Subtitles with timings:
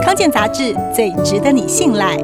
[0.00, 2.16] 康健杂志最值得你信赖。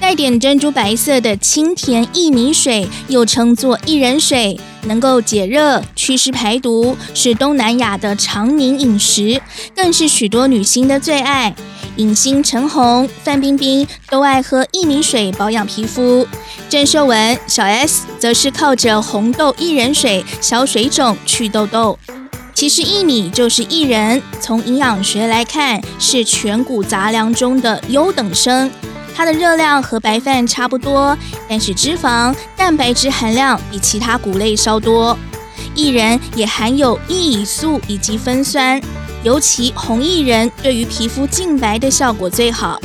[0.00, 9.40] 带点珍珠白色的清甜薏米水，又称作薏仁水，能够解热、祛湿、排毒，是东南亚的常年饮食，
[9.74, 11.54] 更是许多女星的最爱。
[11.96, 16.26] 影星陈红、范冰冰都爱喝薏米水保养皮肤，
[16.68, 21.98] 郑秀文、小 S 则是靠着红豆薏仁水消水肿、祛痘痘。
[22.56, 28.70] 其实薏米就是薏仁，从营养学来看，是全谷杂粮中的优等生。
[29.14, 31.14] 它的热量和白饭差不多，
[31.46, 35.18] 但是脂肪、蛋白质含量比其他谷类稍多。
[35.74, 38.80] 薏仁也含有薏苡素以及酚酸，
[39.22, 42.80] 尤其红薏仁对于皮肤净白的效果最好。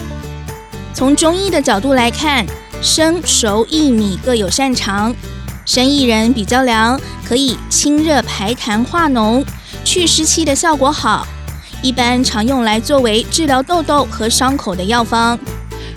[0.93, 2.45] 从中医的角度来看，
[2.81, 5.15] 生熟薏米各有擅长。
[5.63, 9.45] 生薏仁比较凉，可以清热排痰化脓，
[9.84, 11.27] 去湿气的效果好，
[11.81, 15.37] 一般常用来作为治疗痘痘和伤口的药方。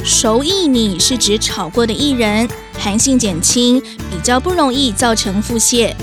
[0.05, 5.95] 熟薏米是指炒过的薏仁，寒性减轻，比较不容易造成腹泻。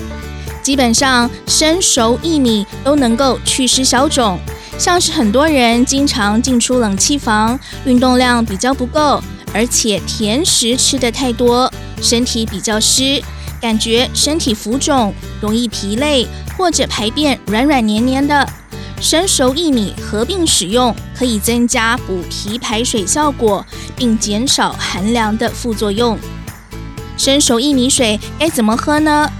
[0.62, 4.38] 基本上生熟薏米都能够祛湿消肿。
[4.78, 13.22] 像是很多人经常进出冷气房，运动量比较不够，而且甜食吃得太多，身体比较湿，
[13.62, 16.26] 感觉身体浮肿，容易疲累，
[16.58, 18.44] 或者排便软软黏黏的。
[19.00, 26.18] 生熟薏米合并使用，可以增加补脾排水效果，并减少寒凉的副作用。
[27.16, 29.30] 生熟薏米水该怎么喝呢？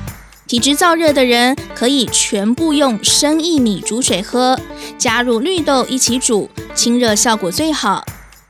[0.46, 4.56] 体质燥热的人可以全部用生薏米煮水喝，
[4.96, 8.04] 加入绿豆一起煮，清热效果最好。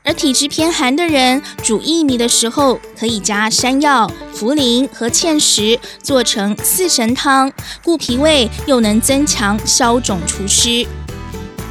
[0.05, 7.49] 而体质偏寒的人煮薏米的时候，可以加山药、茯苓和芡实，做成四神汤，
[7.81, 10.85] 顾脾胃又能增强消肿除湿。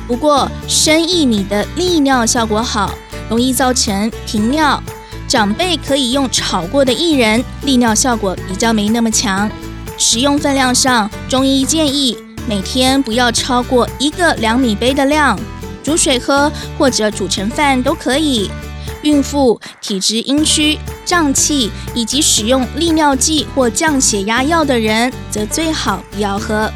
[0.09, 2.95] 不过，生薏米的利尿效果好，
[3.29, 4.83] 容易造成频尿。
[5.29, 9.51] 长辈可以用炒过的薏仁，利尿效果比较没那么强。
[9.99, 12.17] 食用分量上，中医建议
[12.49, 15.39] 每天不要超过一个两米杯的量，
[15.83, 18.51] 煮水喝或者煮成饭都可以。
[19.03, 26.71] 孕妇、体质阴虚、胀气以及使用利尿剂或降血压药的人，则最好不要喝。